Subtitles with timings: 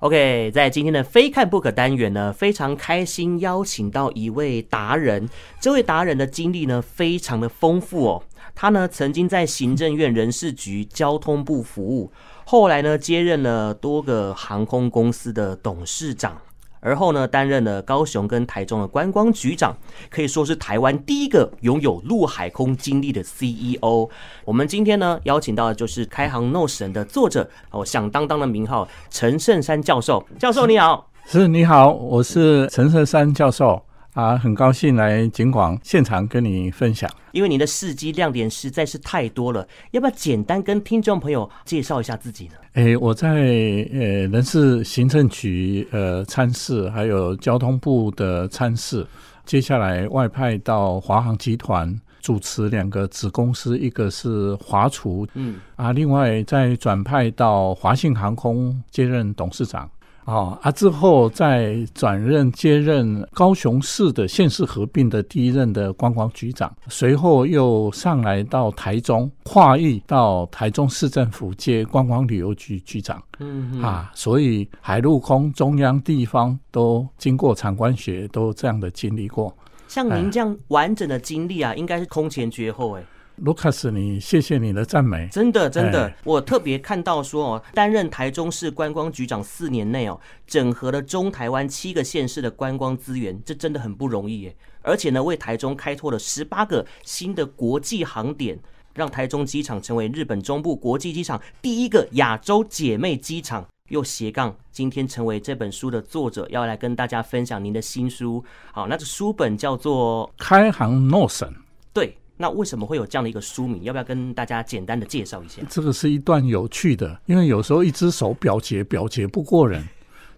[0.00, 5.28] OK，在今天的非看不可单元呢，非常开心邀请到一位达人。
[5.58, 8.22] 这位达人的经历呢，非常的丰富哦。
[8.54, 12.12] 他呢，曾经在行政院人事局交通部服务，
[12.44, 16.40] 后来呢，接任了多个航空公司的董事长。
[16.80, 19.76] 而后呢，担任了高雄跟台中的观光局长，
[20.10, 24.08] 可以说是台湾第一个拥有陆海空经历的 CEO。
[24.44, 30.24] 我们今天呢，邀请到的就是《开航 NO 神》的作者哦，响当当的名号陈胜山教授。
[30.38, 33.82] 教授你好，是你好，我是陈胜山教授。
[34.18, 37.08] 啊，很高兴来警广现场跟你分享。
[37.30, 42.54] 因为你的事迹亮点实在是太多了，要不要简单跟听众朋友介绍一下自己呢？
[42.72, 49.06] 哎，我在呃人事行政局呃参事，还有交通部的参事，
[49.44, 59.88] 接下来外派到华航集团主持两个子公司，一个是华厨，嗯啊，另外再转派到华信航空接任董事长。
[60.28, 60.70] 啊啊！
[60.70, 73.22] 之后再转任接任高雄市的县市合并的第一任的观光局长，随后又上来到台中，跨域到台中市政府接观光旅游局局长。
[73.38, 79.56] 嗯啊，所以海陆空中央地方都经过长官学，都这样的经历过。
[79.86, 83.02] 像您这样完整的经历啊，应该是空前绝后哎。
[83.40, 94.56] 卢卡斯，你谢谢你的赞美，真的真的，我特别看到说哦，担任台中市观光局长四年内哦，整合了中台湾七个县市的观光资源，这真的很不容易耶。
[94.82, 98.58] 而且呢，为台中开拓了十八个新的国际航点，
[98.94, 103.66] 让台中机场成为日本中部国际机场第一个亚洲姐妹机场。
[103.88, 108.44] 又斜杠，今天成为这本书的作者，要来跟大家分享您的新书。
[108.70, 111.48] 好，那这书本叫做《开航 NO 神》，
[111.94, 112.14] 对。
[112.40, 113.82] 那为什么会有这样的一个书名？
[113.82, 115.60] 要不要跟大家简单的介绍一下？
[115.68, 119.82] 这个是一段有趣的，因为有时候一只手表决表决不过人。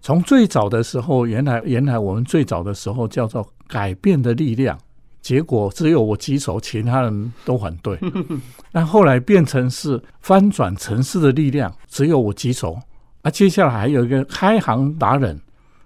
[0.00, 4.78] 从最早的时候，原来原来我们最早的时候叫做改变的力量，
[5.20, 7.98] 结果只有我举手，其他人都反对。
[8.72, 12.80] 那后来变成是翻转城市的力量，只有我举手。
[13.20, 15.38] 啊，接下来还有一个开行达人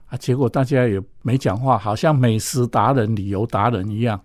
[0.07, 4.21] 啊，结果大家也没讲话，好像美食达人、旅游达人一样，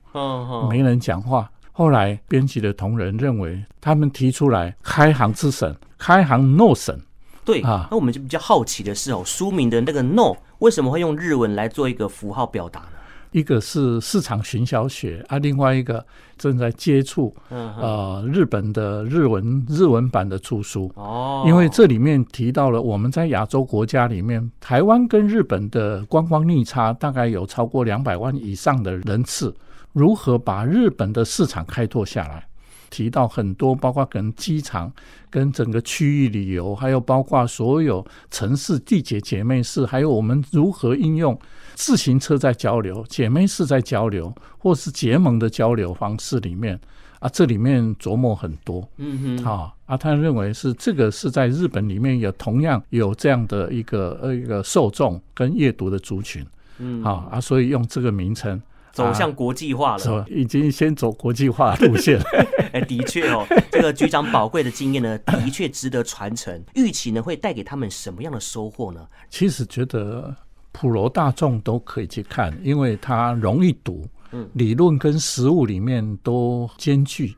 [0.69, 1.49] 没人讲话。
[1.79, 6.99] 后来编辑的同仁认为，他们提出来“开行之省”，“开行 NO 神”。
[7.45, 12.87] 对啊，那我们就比较好奇的是哦，书名的那个 “NO” 为什么会用日文来做一个符号表达呢？
[13.31, 16.05] 一个是市场行销学啊，另外一个
[16.37, 29.55] 正在接触呃日本的日文日文版的出书哦，因为这里面提到了我们在亚洲国家里面，台湾跟日本的观光逆差大概有超过两百万以上的人次。
[29.99, 32.45] 如何把日本的市场开拓下来？
[32.89, 34.91] 提到很多，包括跟机场、
[35.29, 41.37] 跟整个区域旅游，还有包括所有城市地铁姐妹市，还有我们如何应用
[41.75, 46.79] 自行车在交流、姐妹市在交流，或是结盟的交流方式里面
[47.19, 48.89] 啊，这里面琢磨很多。
[48.97, 56.43] 嗯哼，啊啊，他认为是这个是在日本里面有同样有这样的一个呃一个受众跟阅读的族群。
[56.79, 58.59] 嗯，啊啊，所以用这个名称。
[58.91, 62.25] 走向国际化了，啊，已经先走国际化路线了。
[62.73, 66.63] 哎，的确哦，这个局长宝贵的经验呢，的确值得传承。
[66.75, 69.07] 预期呢，会带给他们什么样的收获呢？
[69.29, 70.35] 其实觉得
[70.71, 77.35] 普罗大众都可以去看，因为它容易读，嗯，理论跟实物里面都兼具。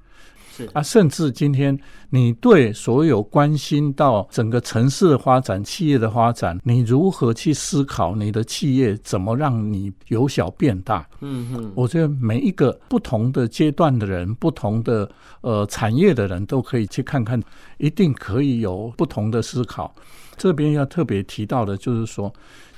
[0.61, 1.77] 是啊，甚至今天
[2.09, 11.07] 你对所有关心到整个城市的发展、企业的发展，你如何去思考你的企业怎么让你由小变大？
[11.21, 15.09] 嗯哼，我觉得每一个不同的阶段的人、不同的
[15.41, 17.41] 呃产业的人都可以去看看，
[17.77, 19.94] 一定可以有不同的思考。
[20.41, 22.34] 这边要特别提到的就是说。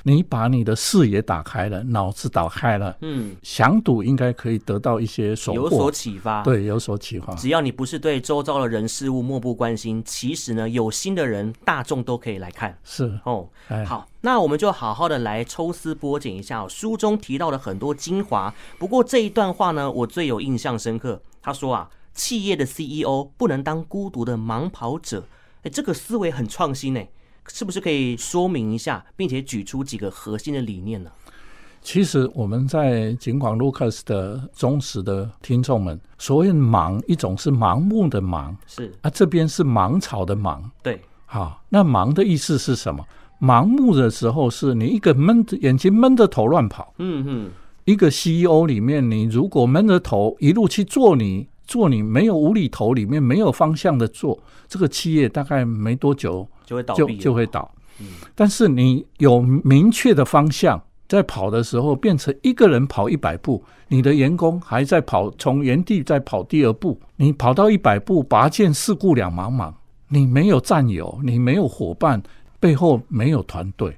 [0.06, 7.34] 你把你的视野打开了，脑子打开了，嗯，想赌应该可以得到一些收获，有所启发，对，有所启发。
[7.36, 12.78] 只要你不是对周遭的人事物漠不关心，其实呢，有心的人大众都可以来看。
[12.84, 13.48] 是哦，
[13.86, 21.22] 好，那我们就好好的来抽丝剥茧一下哦，书中提到的很多精华，不过这一段话呢，我最有印象深刻。
[21.42, 25.26] 他说啊，企业的 CEO 不能当孤独的盲跑者，
[25.62, 27.08] 哎，这个思维很创新哎。
[27.48, 31.12] 是不是可以说明一下，并且举出几个核心的理念呢？
[31.82, 43.06] 其实我们在尽管 Lucas 的忠实的听众们，所谓盲，一种是盲目的盲，是啊，这边是芒草的芒，对，好，那盲的意思是什么？
[43.42, 47.52] 盲目的时候是你一个闷着眼睛闷着头乱跑，嗯嗯，
[47.84, 51.48] 一个 CEO 里面，你如果闷着头一路去做你。
[51.66, 54.38] 做你没有无厘头，里面没有方向的做，
[54.68, 57.70] 这个企业大概没多久就会倒，就就会倒。
[58.00, 69.72] 嗯，但是你有明确的方向，在跑的时候变成一个人跑一百步，你的员工还在跑，从原地再跑第二步，你跑到一百步，拔剑四顾两茫茫，
[70.08, 72.22] 你没有战友，你没有伙伴，
[72.60, 73.96] 背后没有团队。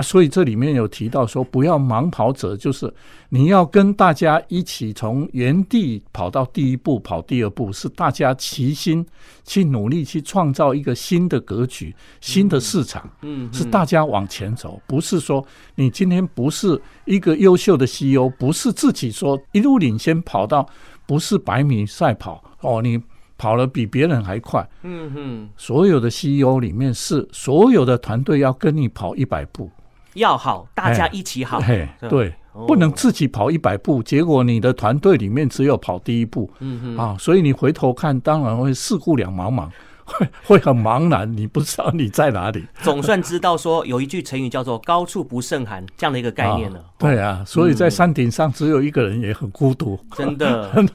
[0.00, 2.92] 啊，所以这里面有提到说，不要盲跑者，就是
[3.28, 9.06] 你要跟大家一起从原地跑到第一步，跑第二步，是大家齐心
[9.44, 13.08] 去努力去创造一个新的格局、新的市场。
[13.20, 15.44] 嗯，是大家往前走，不是说
[15.74, 20.66] 你今天不是一个优秀的 CEO，不是自己说一路领先跑到，
[21.06, 22.98] 不是百米赛跑哦，你
[23.36, 24.66] 跑了比别人还快。
[24.82, 29.70] 嗯哼，所有的 CEO 里面是所有的团队要跟你跑一百步。
[30.14, 31.60] 要好，大家一起好。
[31.60, 32.34] 嘿，对，
[32.66, 36.50] 不能自己跑一百步，结果你的团队里面只有跑第一步。
[36.60, 39.68] 嗯嗯啊，所以你回头看，当然会四顾两茫茫，
[40.04, 42.66] 会会很茫然，你不知道你在哪里。
[42.82, 46.84] 总算知道说有一句成语叫做“高处不胜寒”这样的一个概念了。
[46.98, 50.88] 对啊，所以在山顶上只有一个人也很孤独，真的 很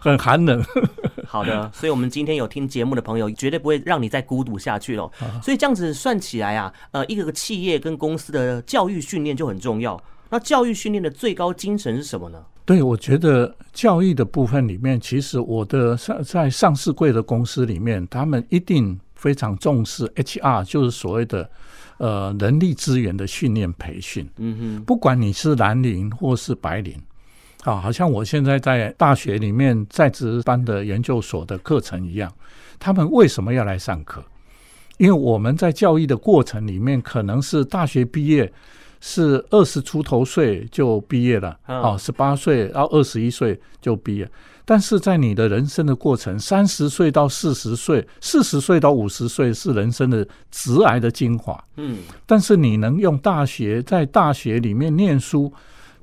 [0.00, 0.62] 很寒冷。
[1.32, 5.10] 好的，所以，我们今天有听节目的朋友，绝对不会让你再孤独下去了。
[5.42, 9.98] 所以这样子算起来啊，呃，一个个企业跟公司的教育训练就很重要。
[10.28, 12.38] 那教育训练的最高精神是什么呢？
[12.66, 21.50] 对，我觉得教育的部分里面，其实我的上在上市柜的公司里面，他们一定非常重视 HR，就是所谓的
[21.96, 24.28] 呃人力资源的训练培训。
[24.36, 27.00] 嗯哼，不管你是蓝领或是白领。
[27.62, 32.32] 啊，好像我现在在大学里面在职班的研究所的课程一样，
[32.78, 34.22] 他们为什么要来上课？
[34.98, 38.52] 因为我们在教育的过程里面，可能是大学毕业
[39.00, 44.28] 是二十出头岁就毕业了，啊，十八岁到二十一岁就毕业。
[44.64, 51.62] 但是在你的人生的过程，三十岁到四十岁，四十岁到五十岁是人生的直癌的精华。
[51.76, 55.52] 嗯，但是你能用大学在大学里面念书。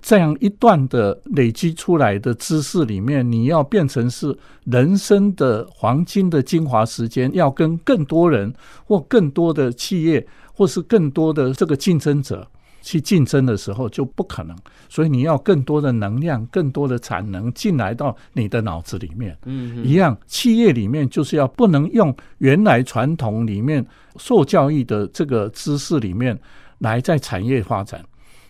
[0.02, 8.54] 这样一段的累积出来的知识里面，你要变成是人生的黄金的精华时间，要跟更多人
[8.86, 12.48] 或更多的企业，或是更多的这个竞争者
[12.82, 14.56] 去竞争的时候，就不可能。
[14.88, 19.38] 所以你要更多的能量、更多的产能进来到你的脑子里面。
[19.46, 23.86] 嗯，一样，企业里面就是要不能用原来传统里面
[24.18, 26.40] 受教育的这个知识里面
[26.80, 28.04] 来在产业发展。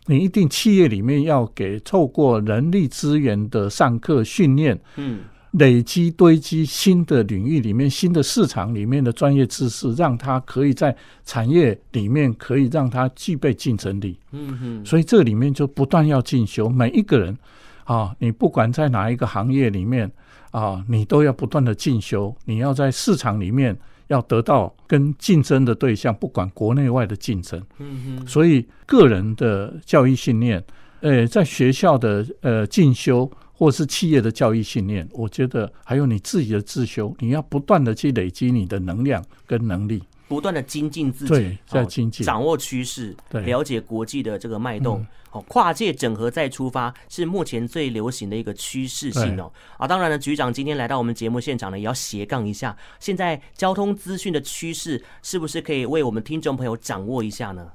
[0.05, 5.19] 你一定企业里面要给透过人力资源的上课训练，嗯，
[5.51, 14.17] 累积堆积新的领域里面、新的市场里面的专业知识，让他可以在产业里面可以让他具备竞争力。
[14.31, 17.37] 嗯哼，所以这里面就不断要进修，每一个人
[17.83, 20.11] 啊，你不管在哪一个行业里面
[20.51, 23.77] 啊，你都要不断的进修，你要在市场里面。
[24.09, 30.63] 要得到跟竞争的对象，不管国内外的竞争，嗯哼，所以个人的教育信念，
[31.01, 40.01] 呃，在学校的呃进修，或是企业的教育信念，我觉得还有你自己的自修，你要不断的去累积你的能量跟能力。
[40.29, 44.99] 不断的精进自己，对，在精进，掌握趋势，对，了解国际的这个脉动，
[45.31, 49.51] 哦、嗯，跨界整合再出发是目前最流行的一个趋势性哦。
[49.77, 52.77] 啊，当然了，局长今天来到我们节目现场呢，也要斜杠一下。
[52.99, 57.67] 现在交通资讯的趋势是不是可以为我们听众朋友掌握一下呢？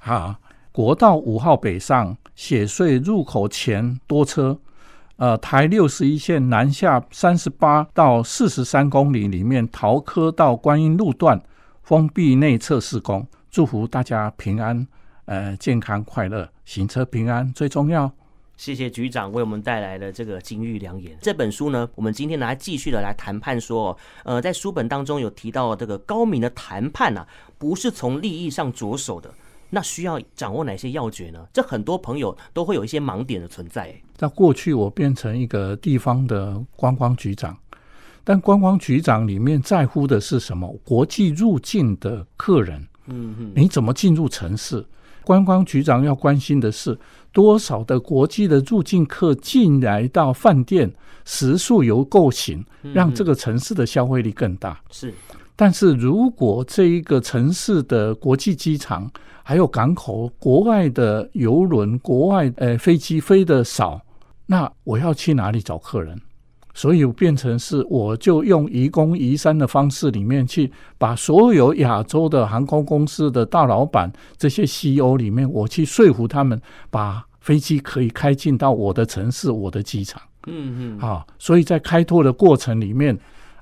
[0.00, 0.34] 好，
[0.72, 4.58] 国道五号北上，雪隧入口前多车。
[5.16, 11.40] 呃，台六十一线南下三十八到四十三公里里面，桃科到观音路段。
[11.92, 14.88] 封闭内侧施工，祝福大家平安，
[15.26, 18.10] 呃，健康快乐，行车平安最重要。
[18.56, 21.14] 谢谢局长为我们带来的这个金玉良言。
[21.20, 23.94] 这本书呢，我们今天来继续的来谈判说，
[24.24, 29.30] 呃，在书本当中有提到这个高明的谈判啊，不是从利益上着手的，
[29.68, 31.46] 那需要掌握哪些要诀呢？
[31.52, 33.94] 这很多朋友都会有一些盲点的存在。
[34.16, 37.54] 在过去，我变成一个地方的观光局长。
[38.24, 40.72] 但观光局长里面在乎的是什么？
[40.84, 44.84] 国际入境的客人，嗯嗯，你怎么进入城市？
[45.24, 46.98] 观光局长要关心的是
[47.32, 50.92] 多少的国际的入境客进来到饭店，
[51.24, 54.80] 食宿游购行，让这个城市的消费力更大。
[54.90, 55.14] 是，
[55.54, 59.08] 但是如果这一个城市的国际机场
[59.44, 64.00] 还有港口，国外的游轮、国外呃飞机飞的少，
[64.46, 66.20] 那我要去哪里找客人？
[66.74, 76.60] 所以变成是，我就用移公移山的方式里面去把所有亚洲的航空公司的大老板这些 CEO 里面，我去说服他们
[76.90, 80.20] 把飞机可以开进到我的城市、我的机场。
[80.46, 80.98] 嗯嗯。
[80.98, 83.16] 啊，所以在开拓的过程里面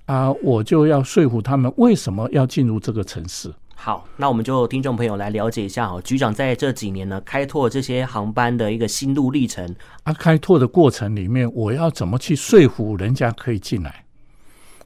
[0.07, 3.53] 啊，我就要说服他们为什么要进入这个城市。
[3.83, 9.75] 好，那我们就听众朋友来了解一下哦，局长在这几年呢，开拓这些航班的一个心路历程。
[10.03, 14.05] 啊，开拓的过程里面，我要怎么去说服人家可以进来？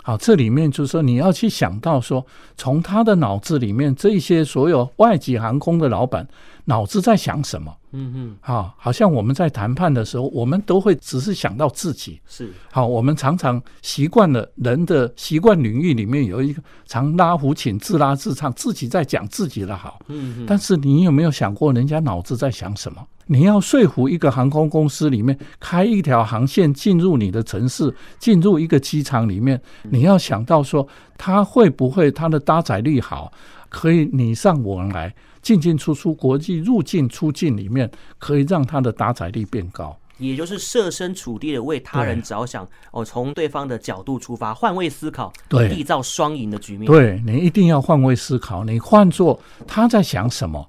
[0.04, 2.24] 好，这里面就是说，你要去想到说，
[2.56, 6.28] 从他的脑子里面，这些所有外籍航空的老板
[6.64, 7.74] 脑子在想什么？
[7.92, 12.20] 嗯嗯，啊，好像我们在谈判的时候，我们都会只是想到自己。
[12.26, 20.00] 是，好，我们常常习惯了人的习惯领域里面有一个常拉胡琴，自拉自唱，自己在讲自己的好。
[20.08, 23.06] 嗯嗯，但是你有没有想过，人家脑子在想什么？
[23.26, 33.32] 你要说服一个航空公司里面开一条航线进入你的城市，进入一个机场里面，你要想到说，它会不会它的搭载率好，
[33.70, 35.14] 可以你上我来，
[35.44, 39.96] 进进出出国际入境出境里面，可以让他的搭载率变高。
[40.18, 46.90] 也就是设身处地的为他人着想，哦，从对方的角度出发，换位思考，对，缔造双赢的局面。
[46.90, 50.66] 对，你一定要换位思考，你换作他在想什么。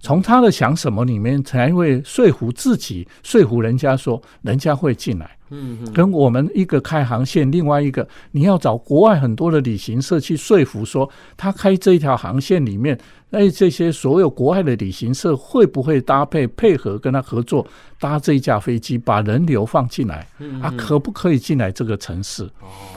[0.00, 5.36] 从他的想什么里面才会说服自己，说服人家说人家会进来。
[5.54, 12.98] 嗯，跟我们一个开航线，另外一个你要找国外很多的旅行社去说服说他开这一条航线里面，
[13.30, 17.64] 哎，这些所有国外的旅行社会不会搭配配合跟他合作
[18.00, 20.26] 搭这一架飞机，把人流放进来？
[20.60, 22.50] 啊，可不可以进来这个城市？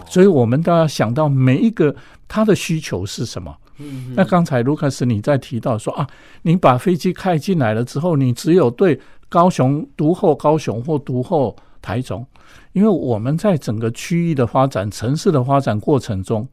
[0.09, 1.95] 所以我们都要想到每一个
[2.27, 3.55] 他的需求是什么。
[3.79, 6.07] 嗯，那刚才卢卡斯你在提到说啊，
[6.41, 8.99] 你把飞机开进来了之后，你只有对
[9.29, 12.25] 高雄独后高雄或独后台中，
[12.73, 16.47] 因为我们在整个区域的发展、城市的发展过程中，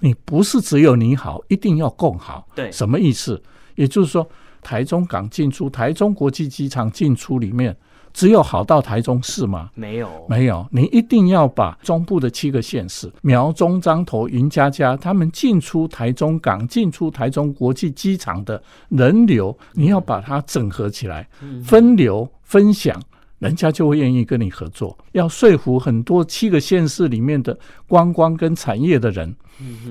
[0.00, 2.46] 你不是只有你好，一定要共好。
[2.54, 3.42] 对，什么意思？
[3.74, 4.28] 也就是说，
[4.62, 7.76] 台中港进出、台中国际机场进出里面。
[8.12, 9.68] 只有好到台中市吗？
[9.74, 10.66] 没有，没有。
[10.70, 21.28] 你一定要把中部的七个县市苗中、彰投、云嘉嘉他们进出台中港、进出台中国际机场的人流，你要把它整合起来，
[21.62, 22.98] 分流分享，
[23.38, 24.96] 人家就会愿意跟你合作。
[25.12, 29.36] 要说服很多七个县市里面的观光跟产业的人，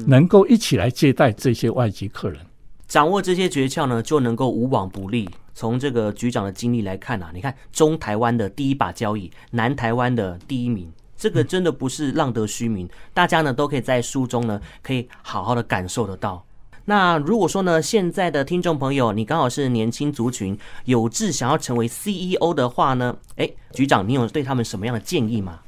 [0.07, 2.39] 能够一起来接待这些外籍客人。
[2.87, 5.29] 掌握这些诀窍呢，就能够无往不利。
[5.53, 12.87] 从这个局长的经历来看啊，你看中台湾的第一把交椅，南台湾的第一名，这个真的不是浪得虚名。
[13.13, 16.45] 大家呢都可以在书中呢可以好好的感受得到。
[16.85, 25.59] 那如果说呢，现在的听众朋友你刚好是年轻族群，有志想要成为 CEO 的话呢，诶，局长你有对他们什么样的建议吗？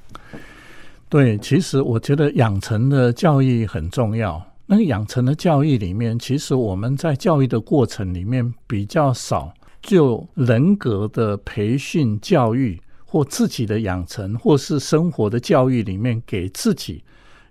[1.10, 4.44] 对，其实我觉得养成的教育很重要。
[4.66, 9.54] 那个养成的教育里面，其实我们在教育的过程里面比较少。
[9.80, 17.02] 就人格的培训教育，或自己的养成，或是生活的教育里面，给自己，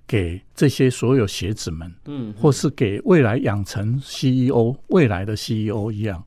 [0.06, 6.22] 给这些所有学子们，嗯，或是给未来养成 CEO 未来的 CEO 一样。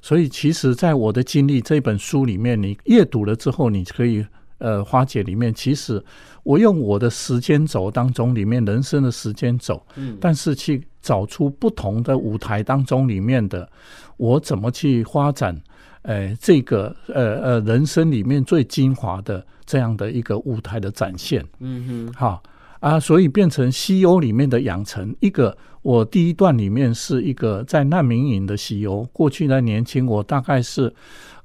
[0.00, 4.24] 所以，其实，在我的经历这本书里面，你阅读了之后，你可以
[4.58, 6.02] 呃，花姐里面，其实
[6.42, 13.68] 我用我的时间轴当中里面人生的时间轴，嗯，但是去找出不同的舞台当中里面的。
[14.16, 15.60] 我怎么去发展？
[16.02, 22.42] 呃，这个呃呃，人生里面最精华的这样的一个舞台的展现，嗯哼，好
[22.82, 25.56] 啊，所以变成 CEO 里面的养成一个。
[25.82, 30.92] 我第一段里面是一个在难民营的 CEO，过去的年轻，我大概是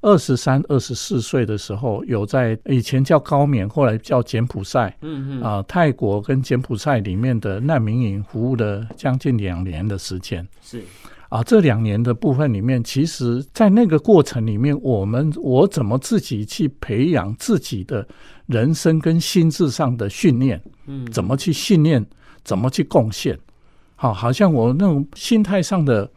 [0.00, 10.84] 二十三、二十四岁的时候，有在以前叫高棉，后来叫柬埔寨，嗯嗯，啊，泰国跟柬埔寨里面的难民营服务了将近两年的时间，是。
[11.28, 18.06] 啊，这两年的部分里面，其实，在那个过程里面，我们我怎么自己去培养自己的
[18.46, 20.62] 人生跟心智上的训练？
[20.86, 22.04] 嗯，怎么去训练？
[22.44, 23.38] 怎么去贡献？
[23.94, 26.10] 好，好像我那种心态上的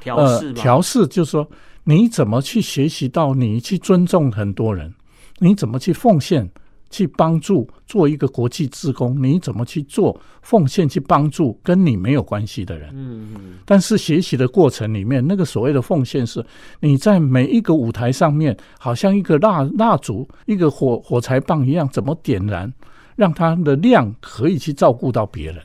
[0.00, 1.46] 调试，调试就是说，
[1.84, 4.94] 你怎么去学习到你去尊重很多人？
[5.38, 6.50] 你怎么去奉献？
[6.88, 12.90] 去帮助做一个国际志工，你怎么去做奉献去帮助跟你没有关系的人？
[12.94, 13.54] 嗯嗯。
[13.64, 16.44] 但是学习的过程里面，那个所谓的奉献是，
[16.80, 22.72] 你在每一个舞台上面，好像一个蜡蜡烛、一个火火柴棒一样，怎么点燃，
[23.16, 25.58] 让它的量可以去照顾到别人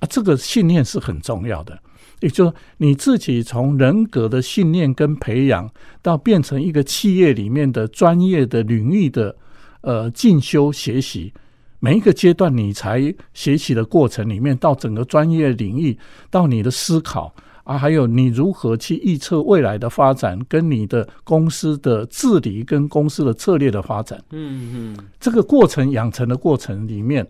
[0.00, 0.06] 啊？
[0.10, 1.78] 这个信念是很重要的。
[2.20, 5.68] 也就是你自己从人格的信念跟培养，
[6.02, 9.34] 到变成一个企业里面的专业的领域的。
[9.82, 11.32] 呃，进修学习，
[11.78, 15.96] 每一个阶段你才学习的过程里面，到整个专业领域，
[16.30, 17.34] 到你的思考
[17.64, 27.26] 啊，还有你如何去预测未来的发展，跟你的公司的治理跟公司的策略的发展，嗯嗯，这个过程养成的过程里面，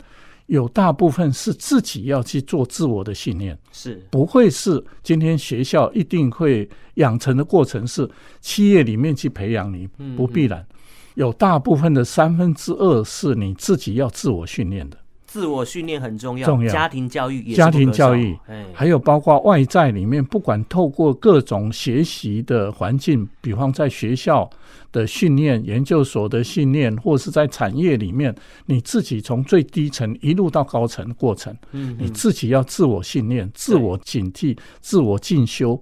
[0.47, 4.02] 有大部分是自己要去做自我的训练，是。
[4.11, 8.06] 不会是今天学校一定会养成的过程是
[8.40, 10.66] 企业里面去培养你，不必然。
[11.14, 14.99] 有大部分的三分之二是你自己要自我训练的。
[15.26, 16.71] 自我训练很重要，重要。
[16.71, 18.37] 家庭教育也家庭教育，
[18.75, 24.50] 还有包括外在里面，不管透过各种学习的环境，比方在学校
[24.92, 28.35] 的训练、研究所的训练，或是在产业里面，
[28.66, 35.81] 你自己从最低层一路到高层的过程，嗯，你自己要自我训练、自我警惕、自我进修，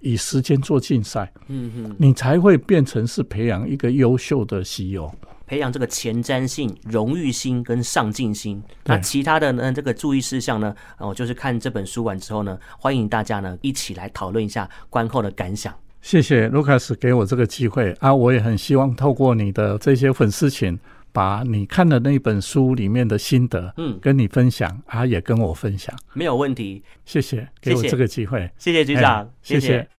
[0.00, 5.10] 以时间做竞赛，嗯哼，你才会变成是培养一个优秀的 CEO。
[5.46, 8.62] 培养这个前瞻性、荣誉心跟上进心。
[8.84, 9.72] 那其他的呢？
[9.72, 10.72] 这个注意事项呢？
[10.98, 15.74] 哦，就是看这本书完之后呢，欢迎大家呢一起来讨论一下观后的感想。
[16.00, 18.14] 谢谢卢卡斯给我这个机会啊！
[18.14, 20.78] 我也很希望透过你的这些粉丝群，
[21.12, 25.94] 把你看的那本书里面的心得，嗯，跟你分享啊，也跟我分享。
[26.12, 26.82] 没有问题。
[27.04, 28.50] 谢谢，给我这个机会。
[28.56, 29.60] 谢谢局长，谢谢。
[29.60, 29.88] 谢谢。